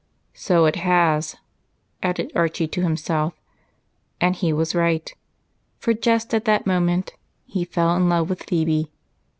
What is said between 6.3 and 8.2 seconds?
at that moment he fell in